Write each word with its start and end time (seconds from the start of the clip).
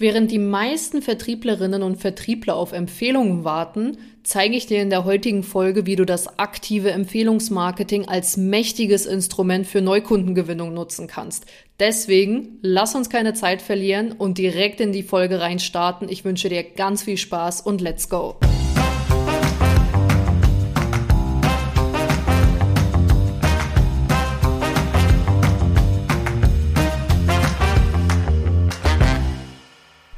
Während 0.00 0.30
die 0.30 0.38
meisten 0.38 1.02
Vertrieblerinnen 1.02 1.82
und 1.82 1.96
Vertriebler 1.96 2.56
auf 2.56 2.72
Empfehlungen 2.72 3.44
warten, 3.44 3.98
zeige 4.22 4.56
ich 4.56 4.64
dir 4.64 4.80
in 4.80 4.88
der 4.88 5.04
heutigen 5.04 5.42
Folge, 5.42 5.84
wie 5.84 5.94
du 5.94 6.06
das 6.06 6.38
aktive 6.38 6.90
Empfehlungsmarketing 6.90 8.08
als 8.08 8.38
mächtiges 8.38 9.04
Instrument 9.04 9.66
für 9.66 9.82
Neukundengewinnung 9.82 10.72
nutzen 10.72 11.06
kannst. 11.06 11.44
Deswegen 11.80 12.58
lass 12.62 12.94
uns 12.94 13.10
keine 13.10 13.34
Zeit 13.34 13.60
verlieren 13.60 14.12
und 14.12 14.38
direkt 14.38 14.80
in 14.80 14.92
die 14.92 15.02
Folge 15.02 15.38
reinstarten. 15.38 16.08
Ich 16.08 16.24
wünsche 16.24 16.48
dir 16.48 16.62
ganz 16.62 17.02
viel 17.02 17.18
Spaß 17.18 17.60
und 17.60 17.82
let's 17.82 18.08
go! 18.08 18.38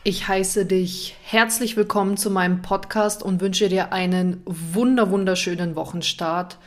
Ich 0.04 0.26
heiße 0.26 0.66
dich 0.66 1.14
herzlich 1.22 1.76
willkommen 1.76 2.16
zu 2.16 2.28
meinem 2.28 2.60
Podcast 2.60 3.22
und 3.22 3.40
wünsche 3.40 3.68
dir 3.68 3.92
einen 3.92 4.42
wunder 4.46 5.12
wunderschönen 5.12 5.76
Wochenstart. 5.76 6.58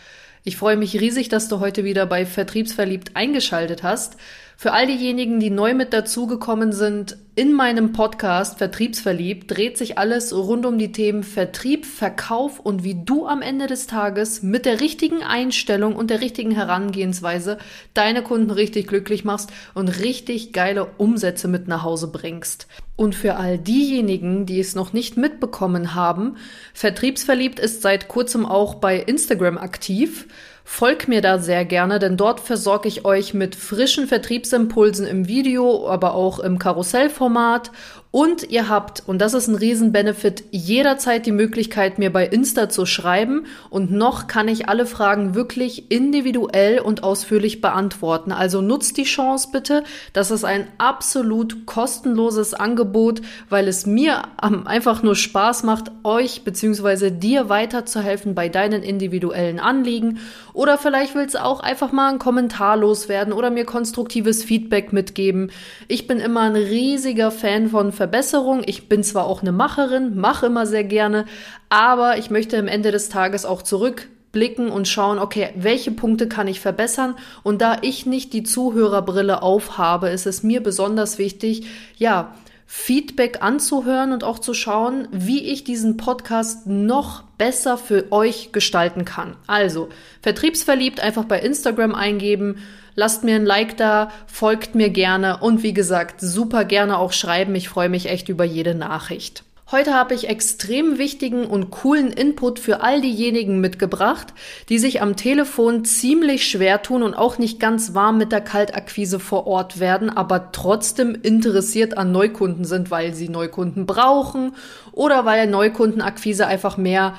Ich 0.46 0.56
freue 0.56 0.78
mich 0.78 1.02
riesig, 1.02 1.28
dass 1.28 1.50
du 1.50 1.60
heute 1.60 1.84
wieder 1.84 2.06
bei 2.06 2.26
Vertriebsverliebt 2.26 3.18
eingeschaltet 3.18 3.84
hast. 3.84 4.16
Für 4.58 4.72
all 4.72 4.88
diejenigen, 4.88 5.42
die 5.42 5.50
neu 5.50 5.74
mit 5.74 5.92
dazugekommen 5.92 6.72
sind, 6.72 7.18
in 7.36 7.52
meinem 7.52 7.92
Podcast 7.92 8.58
Vertriebsverliebt 8.58 9.52
dreht 9.52 9.78
sich 9.78 9.98
alles 9.98 10.34
rund 10.34 10.66
um 10.66 10.78
die 10.78 10.94
Themen 10.94 11.24
Vertrieb, 11.24 11.86
Verkauf 11.86 12.62
und 12.62 12.86
wie 12.86 12.96
du 13.04 13.28
am 13.28 13.42
Ende 13.42 13.68
des 13.68 13.88
Tages 13.88 14.42
mit 14.42 14.66
der 14.66 14.80
richtigen 14.80 15.22
Einstellung 15.22 15.98
und 15.98 16.10
der 16.10 16.22
richtigen 16.22 16.52
Herangehensweise 16.52 17.58
deine 17.94 18.24
Kunden 18.24 18.52
richtig 18.52 18.88
glücklich 18.88 19.26
machst 19.26 19.52
und 19.74 19.90
richtig 20.00 20.54
geile 20.54 20.86
Umsätze 20.98 21.50
mit 21.50 21.68
nach 21.68 21.84
Hause 21.84 22.08
bringst. 22.08 22.68
Und 22.96 23.14
für 23.14 23.36
all 23.36 23.58
diejenigen, 23.58 24.46
die 24.46 24.62
es 24.62 24.74
noch 24.74 24.94
nicht 24.94 25.18
mitbekommen 25.18 25.94
haben, 25.94 26.38
Vertriebsverliebt 26.74 27.60
ist 27.60 27.82
seit 27.82 28.08
kurzem 28.08 28.46
auch 28.46 28.76
bei 28.76 28.98
Instagram 28.98 29.58
aktiv 29.58 30.28
Folgt 30.68 31.08
mir 31.08 31.22
da 31.22 31.38
sehr 31.38 31.64
gerne, 31.64 32.00
denn 32.00 32.18
dort 32.18 32.40
versorge 32.40 32.88
ich 32.88 33.06
euch 33.06 33.36
mit 33.36 33.56
frischen 33.56 34.08
Vertriebsimpulsen 34.08 35.06
im 35.06 35.28
Video, 35.28 35.88
aber 35.88 36.16
auch 36.16 36.40
im 36.40 36.58
Karussellformat 36.58 37.72
und 38.16 38.50
ihr 38.50 38.70
habt, 38.70 39.04
und 39.08 39.20
das 39.20 39.34
ist 39.34 39.50
ein 39.50 39.56
Riesenbenefit, 39.56 40.46
jederzeit 40.52 41.26
die 41.26 41.34
Möglichkeit, 41.34 42.00
mir 42.00 42.14
bei 42.14 42.26
Insta 42.26 42.70
zu 42.70 42.86
schreiben. 42.86 43.46
Und 43.70 43.92
noch 43.92 44.28
kann 44.28 44.48
ich 44.48 44.70
alle 44.70 44.86
Fragen 44.86 45.36
wirklich 45.36 45.92
individuell 45.92 46.80
und 46.80 47.04
ausführlich 47.04 47.60
beantworten. 47.60 48.32
Also 48.32 48.62
nutzt 48.62 48.96
die 48.96 49.04
Chance 49.04 49.50
bitte. 49.52 49.84
Das 50.14 50.32
ist 50.32 50.46
ein 50.46 50.66
absolut 50.78 51.66
kostenloses 51.66 52.54
Angebot, 52.54 53.22
weil 53.50 53.68
es 53.68 53.86
mir 53.86 54.22
einfach 54.38 55.04
nur 55.04 55.18
Spaß 55.18 55.64
macht, 55.64 55.92
euch 56.06 56.46
bzw. 56.46 57.10
dir 57.10 57.50
weiterzuhelfen 57.50 58.34
bei 58.34 58.48
deinen 58.48 58.82
individuellen 58.82 59.60
Anliegen. 59.60 60.20
Oder 60.54 60.78
vielleicht 60.78 61.16
willst 61.16 61.36
du 61.36 61.44
auch 61.44 61.60
einfach 61.60 61.92
mal 61.92 62.12
einen 62.12 62.20
Kommentar 62.20 62.78
loswerden 62.78 63.34
oder 63.34 63.50
mir 63.50 63.66
konstruktives 63.66 64.42
Feedback 64.42 64.94
mitgeben. 64.94 65.52
Ich 65.90 66.08
bin 66.08 66.22
immer 66.22 66.44
ein 66.44 66.56
riesiger 66.56 67.30
Fan 67.30 67.68
von 67.68 67.92
Ver 67.92 68.05
Verbesserung. 68.06 68.62
Ich 68.68 68.88
bin 68.88 69.04
zwar 69.04 69.26
auch 69.26 69.42
eine 69.42 69.52
Macherin, 69.52 70.16
mache 70.16 70.46
immer 70.46 70.68
sehr 70.68 70.84
gerne, 70.84 71.26
aber 71.70 72.20
ich 72.20 72.30
möchte 72.30 72.56
am 72.60 72.68
Ende 72.68 72.92
des 72.92 73.10
Tages 73.10 73.46
auch 73.46 73.64
zurückblicken 73.64 74.70
und 74.70 74.88
schauen, 74.88 75.18
okay, 75.18 75.50
welche 75.56 75.90
Punkte 75.90 76.28
kann 76.28 76.48
ich 76.48 76.60
verbessern? 76.60 77.16
Und 77.42 77.64
da 77.64 77.80
ich 77.82 78.06
nicht 78.06 78.32
die 78.34 78.44
Zuhörerbrille 78.44 79.42
aufhabe, 79.42 80.10
ist 80.10 80.28
es 80.28 80.44
mir 80.44 80.62
besonders 80.62 81.18
wichtig, 81.18 81.66
ja, 81.98 82.36
Feedback 82.66 83.42
anzuhören 83.42 84.12
und 84.12 84.24
auch 84.24 84.40
zu 84.40 84.54
schauen, 84.54 85.08
wie 85.12 85.44
ich 85.44 85.64
diesen 85.64 85.98
Podcast 85.98 86.68
noch 86.68 87.24
besser 87.38 87.78
für 87.78 88.12
euch 88.12 88.52
gestalten 88.52 89.06
kann. 89.06 89.36
Also, 89.48 89.90
vertriebsverliebt 90.22 91.00
einfach 91.00 91.26
bei 91.26 91.40
Instagram 91.40 91.94
eingeben 91.96 92.58
lasst 92.96 93.24
mir 93.24 93.36
ein 93.36 93.46
Like 93.46 93.78
da, 93.78 94.12
folgt 94.26 94.74
mir 94.74 94.90
gerne 94.90 95.38
und 95.38 95.64
wie 95.64 95.74
gesagt, 95.74 96.22
super 96.22 96.66
gerne 96.66 96.98
auch 96.98 97.14
schreiben. 97.14 97.54
Ich 97.56 97.70
freue 97.70 97.90
mich 97.90 98.08
echt 98.10 98.30
über 98.30 98.46
jede 98.46 98.74
Nachricht. 98.74 99.45
Heute 99.72 99.96
habe 99.96 100.14
ich 100.14 100.30
extrem 100.30 101.00
wichtigen 101.00 101.46
und 101.46 101.72
coolen 101.72 102.12
Input 102.12 102.60
für 102.60 102.82
all 102.82 103.02
diejenigen 103.02 103.60
mitgebracht, 103.60 104.28
die 104.70 104.78
sich 104.78 105.02
am 105.02 105.16
Telefon 105.16 105.84
ziemlich 105.84 106.48
schwer 106.48 106.84
tun 106.84 107.02
und 107.02 107.16
auch 107.16 107.40
nicht 107.40 107.60
ganz 107.60 107.96
warm 107.96 108.20
mit 108.20 108.32
der 108.32 108.42
Kaltakquise 108.42 109.20
vor 109.20 109.48
Ort 109.48 109.80
werden, 109.80 110.12
aber 110.12 110.52
trotzdem 110.52 111.18
interessiert 111.20 111.98
an 111.98 112.12
Neukunden 112.12 112.64
sind, 112.64 112.92
weil 112.92 113.16
sie 113.16 113.28
Neukunden 113.28 113.88
brauchen 113.88 114.56
oder 114.92 115.26
weil 115.26 115.48
Neukundenakquise 115.48 116.46
einfach 116.46 116.78
mehr 116.78 117.16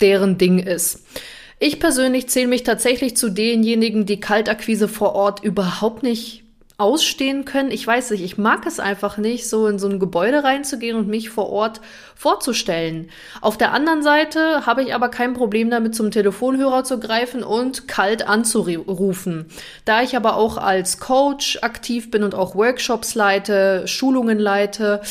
deren 0.00 0.38
Ding 0.38 0.58
ist. 0.58 1.04
Ich 1.58 1.80
persönlich 1.80 2.30
zähle 2.30 2.48
mich 2.48 2.62
tatsächlich 2.62 3.14
zu 3.14 3.28
denjenigen, 3.28 4.06
die 4.06 4.20
Kaltakquise 4.20 4.88
vor 4.88 5.14
Ort 5.14 5.44
überhaupt 5.44 6.02
nicht 6.02 6.44
ausstehen 6.80 7.44
können. 7.44 7.70
Ich 7.70 7.86
weiß 7.86 8.10
nicht, 8.10 8.22
ich 8.22 8.38
mag 8.38 8.66
es 8.66 8.80
einfach 8.80 9.18
nicht, 9.18 9.48
so 9.48 9.66
in 9.66 9.78
so 9.78 9.88
ein 9.88 10.00
Gebäude 10.00 10.42
reinzugehen 10.42 10.96
und 10.96 11.08
mich 11.08 11.30
vor 11.30 11.50
Ort 11.50 11.80
vorzustellen. 12.16 13.10
Auf 13.40 13.58
der 13.58 13.72
anderen 13.72 14.02
Seite 14.02 14.66
habe 14.66 14.82
ich 14.82 14.94
aber 14.94 15.10
kein 15.10 15.34
Problem 15.34 15.70
damit, 15.70 15.94
zum 15.94 16.10
Telefonhörer 16.10 16.84
zu 16.84 16.98
greifen 16.98 17.42
und 17.42 17.86
kalt 17.86 18.26
anzurufen. 18.26 19.46
Da 19.84 20.02
ich 20.02 20.16
aber 20.16 20.36
auch 20.36 20.56
als 20.56 20.98
Coach 20.98 21.58
aktiv 21.62 22.10
bin 22.10 22.22
und 22.22 22.34
auch 22.34 22.54
Workshops 22.54 23.14
leite, 23.14 23.86
Schulungen 23.86 24.38
leite, 24.38 25.02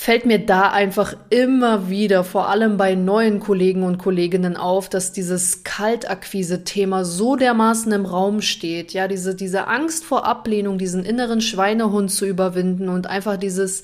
fällt 0.00 0.26
mir 0.26 0.38
da 0.38 0.70
einfach 0.70 1.16
immer 1.28 1.90
wieder, 1.90 2.22
vor 2.22 2.48
allem 2.48 2.76
bei 2.76 2.94
neuen 2.94 3.40
Kollegen 3.40 3.82
und 3.82 3.98
Kolleginnen 3.98 4.56
auf, 4.56 4.88
dass 4.88 5.10
dieses 5.10 5.64
Kaltakquise-Thema 5.64 7.04
so 7.04 7.34
dermaßen 7.34 7.90
im 7.90 8.06
Raum 8.06 8.40
steht. 8.40 8.92
Ja, 8.92 9.08
diese, 9.08 9.34
diese 9.34 9.66
Angst 9.66 10.04
vor 10.04 10.24
Ablehnung, 10.24 10.78
diesen 10.78 11.04
inneren 11.04 11.40
Schweinehund 11.40 12.12
zu 12.12 12.26
überwinden 12.26 12.88
und 12.88 13.08
einfach 13.08 13.36
dieses, 13.38 13.82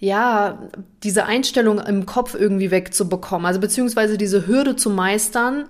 ja, 0.00 0.68
diese 1.04 1.26
Einstellung 1.26 1.78
im 1.78 2.06
Kopf 2.06 2.34
irgendwie 2.34 2.72
wegzubekommen. 2.72 3.46
Also 3.46 3.60
beziehungsweise 3.60 4.18
diese 4.18 4.48
Hürde 4.48 4.74
zu 4.74 4.90
meistern, 4.90 5.68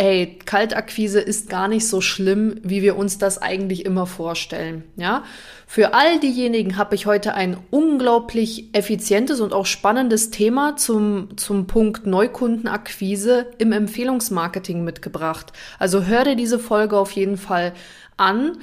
ey, 0.00 0.38
Kaltakquise 0.46 1.20
ist 1.20 1.50
gar 1.50 1.68
nicht 1.68 1.86
so 1.86 2.00
schlimm, 2.00 2.54
wie 2.62 2.80
wir 2.80 2.96
uns 2.96 3.18
das 3.18 3.36
eigentlich 3.36 3.84
immer 3.84 4.06
vorstellen. 4.06 4.84
Ja, 4.96 5.24
für 5.66 5.92
all 5.92 6.18
diejenigen 6.18 6.78
habe 6.78 6.94
ich 6.94 7.04
heute 7.04 7.34
ein 7.34 7.58
unglaublich 7.68 8.74
effizientes 8.74 9.40
und 9.40 9.52
auch 9.52 9.66
spannendes 9.66 10.30
Thema 10.30 10.76
zum 10.76 11.36
zum 11.36 11.66
Punkt 11.66 12.06
Neukundenakquise 12.06 13.48
im 13.58 13.72
Empfehlungsmarketing 13.72 14.84
mitgebracht. 14.84 15.52
Also 15.78 16.04
hör 16.04 16.24
dir 16.24 16.34
diese 16.34 16.58
Folge 16.58 16.96
auf 16.96 17.12
jeden 17.12 17.36
Fall 17.36 17.74
an, 18.16 18.56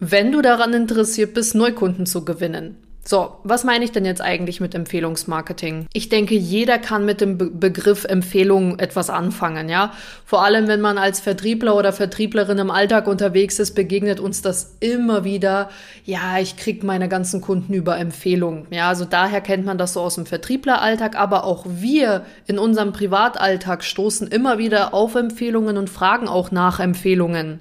wenn 0.00 0.32
du 0.32 0.42
daran 0.42 0.74
interessiert 0.74 1.32
bist, 1.32 1.54
Neukunden 1.54 2.06
zu 2.06 2.24
gewinnen. 2.24 2.76
So, 3.04 3.32
was 3.42 3.64
meine 3.64 3.84
ich 3.84 3.90
denn 3.90 4.04
jetzt 4.04 4.20
eigentlich 4.20 4.60
mit 4.60 4.76
Empfehlungsmarketing? 4.76 5.86
Ich 5.92 6.08
denke, 6.08 6.36
jeder 6.36 6.78
kann 6.78 7.04
mit 7.04 7.20
dem 7.20 7.36
Be 7.36 7.50
Begriff 7.50 8.04
Empfehlung 8.04 8.78
etwas 8.78 9.10
anfangen, 9.10 9.68
ja. 9.68 9.92
Vor 10.24 10.44
allem, 10.44 10.68
wenn 10.68 10.80
man 10.80 10.98
als 10.98 11.18
Vertriebler 11.18 11.74
oder 11.74 11.92
Vertrieblerin 11.92 12.58
im 12.58 12.70
Alltag 12.70 13.08
unterwegs 13.08 13.58
ist, 13.58 13.74
begegnet 13.74 14.20
uns 14.20 14.40
das 14.40 14.76
immer 14.78 15.24
wieder. 15.24 15.68
Ja, 16.04 16.38
ich 16.38 16.56
krieg 16.56 16.84
meine 16.84 17.08
ganzen 17.08 17.40
Kunden 17.40 17.74
über 17.74 17.98
Empfehlungen. 17.98 18.66
Ja, 18.70 18.88
also 18.88 19.04
daher 19.04 19.40
kennt 19.40 19.64
man 19.64 19.78
das 19.78 19.94
so 19.94 20.00
aus 20.00 20.14
dem 20.14 20.26
Vertriebleralltag, 20.26 21.16
aber 21.16 21.44
auch 21.44 21.66
wir 21.68 22.24
in 22.46 22.58
unserem 22.58 22.92
Privatalltag 22.92 23.82
stoßen 23.82 24.28
immer 24.28 24.58
wieder 24.58 24.94
auf 24.94 25.16
Empfehlungen 25.16 25.76
und 25.76 25.90
fragen 25.90 26.28
auch 26.28 26.52
nach 26.52 26.78
Empfehlungen. 26.78 27.58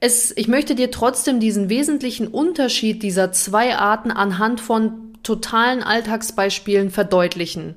Es, 0.00 0.32
ich 0.34 0.48
möchte 0.48 0.74
dir 0.74 0.90
trotzdem 0.90 1.40
diesen 1.40 1.68
wesentlichen 1.68 2.26
Unterschied 2.26 3.02
dieser 3.02 3.32
zwei 3.32 3.76
Arten 3.76 4.10
anhand 4.10 4.60
von 4.60 5.12
totalen 5.22 5.82
Alltagsbeispielen 5.82 6.90
verdeutlichen. 6.90 7.74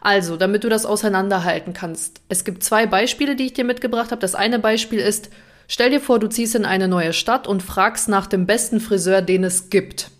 Also, 0.00 0.36
damit 0.36 0.62
du 0.62 0.68
das 0.68 0.86
auseinanderhalten 0.86 1.72
kannst. 1.72 2.20
Es 2.28 2.44
gibt 2.44 2.62
zwei 2.62 2.86
Beispiele, 2.86 3.34
die 3.34 3.46
ich 3.46 3.54
dir 3.54 3.64
mitgebracht 3.64 4.12
habe. 4.12 4.20
Das 4.20 4.36
eine 4.36 4.60
Beispiel 4.60 5.00
ist, 5.00 5.30
stell 5.66 5.90
dir 5.90 6.00
vor, 6.00 6.20
du 6.20 6.28
ziehst 6.28 6.54
in 6.54 6.64
eine 6.64 6.86
neue 6.86 7.12
Stadt 7.12 7.48
und 7.48 7.64
fragst 7.64 8.08
nach 8.08 8.28
dem 8.28 8.46
besten 8.46 8.78
Friseur, 8.78 9.20
den 9.20 9.42
es 9.42 9.68
gibt. 9.68 10.12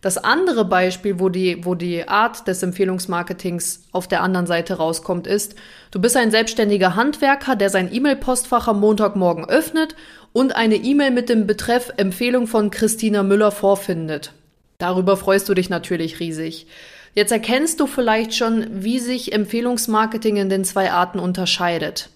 Das 0.00 0.16
andere 0.16 0.64
Beispiel, 0.64 1.18
wo 1.18 1.28
die, 1.28 1.64
wo 1.64 1.74
die 1.74 2.06
Art 2.06 2.46
des 2.46 2.62
Empfehlungsmarketings 2.62 3.82
auf 3.90 4.06
der 4.06 4.22
anderen 4.22 4.46
Seite 4.46 4.74
rauskommt, 4.74 5.26
ist, 5.26 5.56
du 5.90 6.00
bist 6.00 6.16
ein 6.16 6.30
selbstständiger 6.30 6.94
Handwerker, 6.94 7.56
der 7.56 7.68
sein 7.68 7.92
E-Mail-Postfach 7.92 8.68
am 8.68 8.78
Montagmorgen 8.78 9.48
öffnet 9.48 9.96
und 10.38 10.54
eine 10.54 10.76
E-Mail 10.76 11.10
mit 11.10 11.28
dem 11.28 11.48
Betreff 11.48 11.92
Empfehlung 11.96 12.46
von 12.46 12.70
Christina 12.70 13.24
Müller 13.24 13.50
vorfindet. 13.50 14.34
Darüber 14.78 15.16
freust 15.16 15.48
du 15.48 15.54
dich 15.54 15.68
natürlich 15.68 16.20
riesig. 16.20 16.68
Jetzt 17.12 17.32
erkennst 17.32 17.80
du 17.80 17.88
vielleicht 17.88 18.36
schon, 18.36 18.68
wie 18.70 19.00
sich 19.00 19.32
Empfehlungsmarketing 19.32 20.36
in 20.36 20.48
den 20.48 20.64
zwei 20.64 20.92
Arten 20.92 21.18
unterscheidet. 21.18 22.10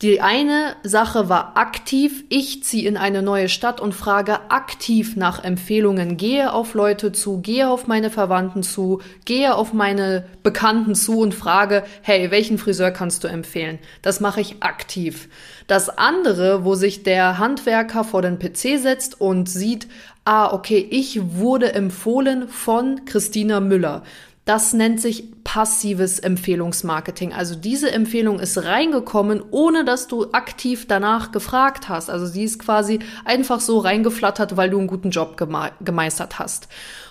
Die 0.00 0.20
eine 0.20 0.76
Sache 0.84 1.28
war 1.28 1.56
aktiv. 1.56 2.22
Ich 2.28 2.62
ziehe 2.62 2.88
in 2.88 2.96
eine 2.96 3.20
neue 3.20 3.48
Stadt 3.48 3.80
und 3.80 3.96
frage 3.96 4.48
aktiv 4.48 5.16
nach 5.16 5.42
Empfehlungen. 5.42 6.16
Gehe 6.16 6.52
auf 6.52 6.74
Leute 6.74 7.10
zu, 7.10 7.40
gehe 7.40 7.68
auf 7.68 7.88
meine 7.88 8.08
Verwandten 8.08 8.62
zu, 8.62 9.00
gehe 9.24 9.56
auf 9.56 9.72
meine 9.72 10.24
Bekannten 10.44 10.94
zu 10.94 11.18
und 11.18 11.34
frage, 11.34 11.82
hey, 12.02 12.30
welchen 12.30 12.58
Friseur 12.58 12.92
kannst 12.92 13.24
du 13.24 13.28
empfehlen? 13.28 13.80
Das 14.00 14.20
mache 14.20 14.40
ich 14.40 14.62
aktiv. 14.62 15.28
Das 15.66 15.88
andere, 15.88 16.64
wo 16.64 16.76
sich 16.76 17.02
der 17.02 17.38
Handwerker 17.38 18.04
vor 18.04 18.22
den 18.22 18.38
PC 18.38 18.78
setzt 18.78 19.20
und 19.20 19.48
sieht, 19.48 19.88
ah, 20.24 20.52
okay, 20.52 20.86
ich 20.90 21.20
wurde 21.38 21.72
empfohlen 21.72 22.48
von 22.48 23.04
Christina 23.04 23.58
Müller. 23.58 24.04
Das 24.48 24.72
nennt 24.72 24.98
sich 24.98 25.44
passives 25.44 26.18
Empfehlungsmarketing. 26.20 27.34
Also 27.34 27.54
diese 27.54 27.92
Empfehlung 27.92 28.40
ist 28.40 28.64
reingekommen, 28.64 29.42
ohne 29.50 29.84
dass 29.84 30.08
du 30.08 30.32
aktiv 30.32 30.86
danach 30.88 31.32
gefragt 31.32 31.90
hast. 31.90 32.08
Also 32.08 32.24
sie 32.24 32.44
ist 32.44 32.58
quasi 32.58 33.00
einfach 33.26 33.60
so 33.60 33.78
reingeflattert, 33.78 34.56
weil 34.56 34.70
du 34.70 34.78
einen 34.78 34.86
guten 34.86 35.10
Job 35.10 35.36
geme 35.36 35.72
gemeistert 35.82 36.38
hast. 36.38 36.68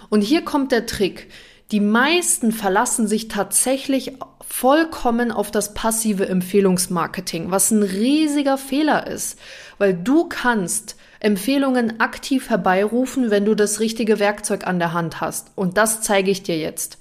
Und 0.10 0.22
hier 0.22 0.44
kommt 0.44 0.72
der 0.72 0.88
Trick. 0.88 1.30
Die 1.70 1.80
meisten 1.80 2.52
verlassen 2.52 3.06
sich 3.06 3.28
tatsächlich 3.28 4.14
vollkommen 4.42 5.32
auf 5.32 5.52
das 5.52 5.76
passive 5.76 6.28
Empfehlungsmarketing, 6.28 7.52
was 7.52 7.70
ein 7.70 7.84
riesiger 7.84 8.58
Fehler 8.58 9.06
ist, 9.06 9.38
weil 9.78 9.94
du 9.94 10.28
kannst 10.28 10.96
Empfehlungen 11.20 12.00
aktiv 12.00 12.50
herbeirufen, 12.50 13.30
wenn 13.30 13.46
du 13.46 13.54
das 13.54 13.80
richtige 13.80 14.18
Werkzeug 14.18 14.66
an 14.66 14.80
der 14.80 14.94
Hand 14.94 15.22
hast. 15.22 15.52
Und 15.54 15.78
das 15.78 16.02
zeige 16.02 16.32
ich 16.32 16.42
dir 16.42 16.58
jetzt. 16.58 16.98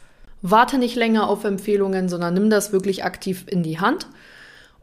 Warte 0.50 0.78
nicht 0.78 0.96
länger 0.96 1.28
auf 1.28 1.44
Empfehlungen, 1.44 2.08
sondern 2.08 2.34
nimm 2.34 2.50
das 2.50 2.72
wirklich 2.72 3.04
aktiv 3.04 3.44
in 3.48 3.62
die 3.62 3.80
Hand. 3.80 4.06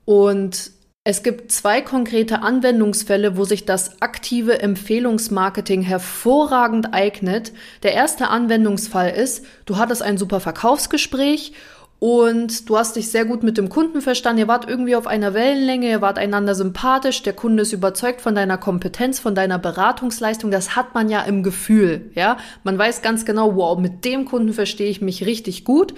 Und 0.05 0.71
es 1.05 1.21
gibt 1.21 1.51
zwei 1.51 1.81
konkrete 1.81 2.41
Anwendungsfälle, 2.41 3.35
wo 3.35 3.43
sich 3.43 3.65
das 3.65 4.01
aktive 4.01 4.61
Empfehlungsmarketing 4.61 5.81
hervorragend 5.81 6.93
eignet. 6.93 7.51
Der 7.83 7.93
erste 7.93 8.29
Anwendungsfall 8.29 9.09
ist, 9.09 9.45
du 9.65 9.77
hattest 9.77 10.01
ein 10.01 10.17
super 10.17 10.39
Verkaufsgespräch 10.39 11.53
und 12.03 12.69
du 12.69 12.77
hast 12.77 12.97
dich 12.97 13.09
sehr 13.09 13.23
gut 13.23 13.43
mit 13.43 13.57
dem 13.57 13.69
Kunden 13.69 14.01
verstanden. 14.01 14.39
Ihr 14.41 14.49
wart 14.49 14.67
irgendwie 14.67 14.97
auf 14.97 15.07
einer 15.07 15.33
Wellenlänge, 15.33 15.89
ihr 15.89 16.01
wart 16.01 16.17
einander 16.17 16.53
sympathisch, 16.53 17.23
der 17.23 17.31
Kunde 17.31 17.63
ist 17.63 17.71
überzeugt 17.71 18.19
von 18.19 18.35
deiner 18.35 18.57
Kompetenz, 18.57 19.21
von 19.21 19.35
deiner 19.35 19.57
Beratungsleistung. 19.57 20.51
Das 20.51 20.75
hat 20.75 20.93
man 20.93 21.07
ja 21.07 21.21
im 21.21 21.43
Gefühl, 21.43 22.11
ja. 22.13 22.35
Man 22.65 22.77
weiß 22.77 23.03
ganz 23.03 23.23
genau, 23.23 23.55
wow, 23.55 23.79
mit 23.79 24.03
dem 24.03 24.25
Kunden 24.25 24.51
verstehe 24.51 24.89
ich 24.89 24.99
mich 24.99 25.25
richtig 25.25 25.63
gut. 25.63 25.93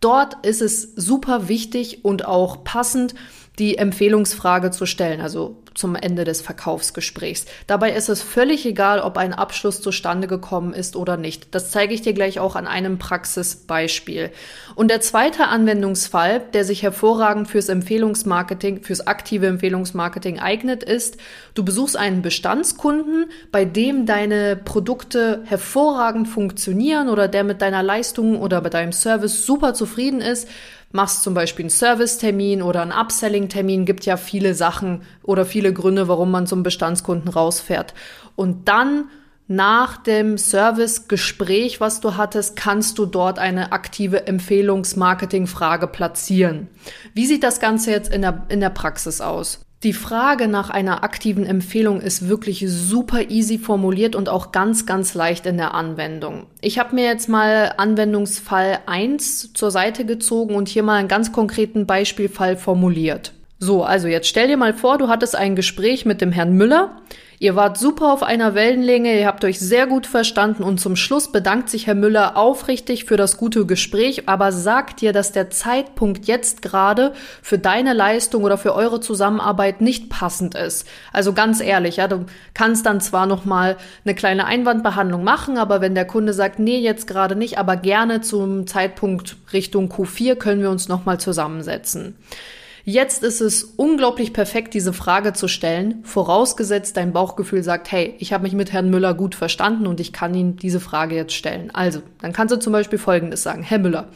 Dort 0.00 0.44
ist 0.44 0.60
es 0.60 0.92
super 0.96 1.46
wichtig 1.46 2.04
und 2.04 2.26
auch 2.26 2.64
passend, 2.64 3.14
die 3.58 3.78
Empfehlungsfrage 3.78 4.70
zu 4.70 4.84
stellen, 4.86 5.20
also 5.20 5.56
zum 5.74 5.96
Ende 5.96 6.24
des 6.24 6.40
Verkaufsgesprächs. 6.40 7.46
Dabei 7.66 7.92
ist 7.92 8.08
es 8.08 8.22
völlig 8.22 8.64
egal, 8.64 9.00
ob 9.00 9.16
ein 9.16 9.34
Abschluss 9.34 9.80
zustande 9.80 10.28
gekommen 10.28 10.72
ist 10.72 10.94
oder 10.94 11.16
nicht. 11.16 11.54
Das 11.54 11.70
zeige 11.70 11.94
ich 11.94 12.02
dir 12.02 12.12
gleich 12.12 12.38
auch 12.38 12.54
an 12.54 12.66
einem 12.66 12.98
Praxisbeispiel. 12.98 14.30
Und 14.76 14.90
der 14.90 15.00
zweite 15.00 15.48
Anwendungsfall, 15.48 16.40
der 16.52 16.64
sich 16.64 16.82
hervorragend 16.82 17.48
fürs 17.48 17.68
Empfehlungsmarketing, 17.68 18.82
fürs 18.82 19.06
aktive 19.06 19.46
Empfehlungsmarketing 19.48 20.38
eignet, 20.38 20.84
ist, 20.84 21.16
du 21.54 21.64
besuchst 21.64 21.96
einen 21.96 22.22
Bestandskunden, 22.22 23.26
bei 23.50 23.64
dem 23.64 24.06
deine 24.06 24.56
Produkte 24.56 25.42
hervorragend 25.44 26.28
funktionieren 26.28 27.08
oder 27.08 27.26
der 27.26 27.42
mit 27.42 27.62
deiner 27.62 27.82
Leistung 27.82 28.40
oder 28.40 28.60
mit 28.60 28.74
deinem 28.74 28.92
Service 28.92 29.44
super 29.44 29.74
zufrieden 29.74 30.20
ist 30.20 30.48
machst 30.94 31.22
zum 31.22 31.34
Beispiel 31.34 31.64
einen 31.64 31.70
Servicetermin 31.70 32.62
oder 32.62 32.82
einen 32.82 32.92
Upselling-Termin, 32.92 33.84
gibt 33.84 34.06
ja 34.06 34.16
viele 34.16 34.54
Sachen 34.54 35.02
oder 35.22 35.44
viele 35.44 35.72
Gründe, 35.72 36.08
warum 36.08 36.30
man 36.30 36.46
zum 36.46 36.62
Bestandskunden 36.62 37.28
rausfährt. 37.30 37.94
Und 38.36 38.68
dann 38.68 39.10
nach 39.46 39.98
dem 39.98 40.38
Service-Gespräch, 40.38 41.80
was 41.80 42.00
du 42.00 42.16
hattest, 42.16 42.56
kannst 42.56 42.98
du 42.98 43.06
dort 43.06 43.38
eine 43.38 43.72
aktive 43.72 44.26
Empfehlungsmarketing-Frage 44.26 45.86
platzieren. 45.88 46.68
Wie 47.12 47.26
sieht 47.26 47.42
das 47.42 47.60
Ganze 47.60 47.90
jetzt 47.90 48.12
in 48.12 48.22
der, 48.22 48.44
in 48.48 48.60
der 48.60 48.70
Praxis 48.70 49.20
aus? 49.20 49.60
Die 49.84 49.92
Frage 49.92 50.48
nach 50.48 50.70
einer 50.70 51.04
aktiven 51.04 51.44
Empfehlung 51.44 52.00
ist 52.00 52.26
wirklich 52.26 52.64
super 52.66 53.28
easy 53.28 53.58
formuliert 53.58 54.16
und 54.16 54.30
auch 54.30 54.50
ganz, 54.50 54.86
ganz 54.86 55.12
leicht 55.12 55.44
in 55.44 55.58
der 55.58 55.74
Anwendung. 55.74 56.46
Ich 56.62 56.78
habe 56.78 56.94
mir 56.94 57.04
jetzt 57.04 57.28
mal 57.28 57.74
Anwendungsfall 57.76 58.78
1 58.86 59.52
zur 59.52 59.70
Seite 59.70 60.06
gezogen 60.06 60.54
und 60.54 60.70
hier 60.70 60.82
mal 60.82 60.96
einen 60.96 61.08
ganz 61.08 61.32
konkreten 61.32 61.84
Beispielfall 61.84 62.56
formuliert. 62.56 63.34
So, 63.58 63.84
also 63.84 64.08
jetzt 64.08 64.26
stell 64.26 64.48
dir 64.48 64.56
mal 64.56 64.74
vor, 64.74 64.98
du 64.98 65.08
hattest 65.08 65.36
ein 65.36 65.56
Gespräch 65.56 66.04
mit 66.04 66.20
dem 66.20 66.32
Herrn 66.32 66.54
Müller. 66.54 66.96
Ihr 67.38 67.56
wart 67.56 67.78
super 67.78 68.12
auf 68.12 68.22
einer 68.22 68.54
Wellenlänge, 68.54 69.18
ihr 69.18 69.26
habt 69.26 69.44
euch 69.44 69.58
sehr 69.58 69.86
gut 69.86 70.06
verstanden 70.06 70.62
und 70.62 70.80
zum 70.80 70.96
Schluss 70.96 71.30
bedankt 71.30 71.68
sich 71.68 71.86
Herr 71.86 71.94
Müller 71.94 72.36
aufrichtig 72.36 73.04
für 73.04 73.16
das 73.16 73.36
gute 73.36 73.66
Gespräch, 73.66 74.28
aber 74.28 74.52
sagt 74.52 75.00
dir, 75.00 75.12
dass 75.12 75.32
der 75.32 75.50
Zeitpunkt 75.50 76.26
jetzt 76.26 76.62
gerade 76.62 77.12
für 77.42 77.58
deine 77.58 77.92
Leistung 77.92 78.44
oder 78.44 78.56
für 78.56 78.74
eure 78.74 79.00
Zusammenarbeit 79.00 79.80
nicht 79.80 80.10
passend 80.10 80.54
ist. 80.54 80.86
Also 81.12 81.32
ganz 81.32 81.60
ehrlich, 81.60 81.96
ja, 81.96 82.08
du 82.08 82.24
kannst 82.54 82.86
dann 82.86 83.00
zwar 83.00 83.26
noch 83.26 83.44
mal 83.44 83.76
eine 84.04 84.14
kleine 84.14 84.46
Einwandbehandlung 84.46 85.24
machen, 85.24 85.58
aber 85.58 85.80
wenn 85.80 85.94
der 85.94 86.06
Kunde 86.06 86.32
sagt, 86.32 86.60
nee, 86.60 86.78
jetzt 86.78 87.06
gerade 87.06 87.36
nicht, 87.36 87.58
aber 87.58 87.76
gerne 87.76 88.20
zum 88.20 88.66
Zeitpunkt 88.66 89.36
Richtung 89.52 89.90
Q4 89.90 90.36
können 90.36 90.62
wir 90.62 90.70
uns 90.70 90.88
noch 90.88 91.04
mal 91.04 91.18
zusammensetzen. 91.18 92.16
Jetzt 92.86 93.22
ist 93.22 93.40
es 93.40 93.64
unglaublich 93.64 94.34
perfekt, 94.34 94.74
diese 94.74 94.92
Frage 94.92 95.32
zu 95.32 95.48
stellen, 95.48 96.04
vorausgesetzt 96.04 96.98
dein 96.98 97.14
Bauchgefühl 97.14 97.62
sagt, 97.62 97.90
hey, 97.90 98.14
ich 98.18 98.34
habe 98.34 98.42
mich 98.42 98.52
mit 98.52 98.72
Herrn 98.72 98.90
Müller 98.90 99.14
gut 99.14 99.34
verstanden 99.34 99.86
und 99.86 100.00
ich 100.00 100.12
kann 100.12 100.34
Ihnen 100.34 100.56
diese 100.56 100.80
Frage 100.80 101.14
jetzt 101.14 101.32
stellen. 101.32 101.70
Also, 101.72 102.02
dann 102.20 102.34
kannst 102.34 102.54
du 102.54 102.58
zum 102.58 102.74
Beispiel 102.74 102.98
Folgendes 102.98 103.42
sagen, 103.42 103.62
Herr 103.62 103.78
Müller, 103.78 104.08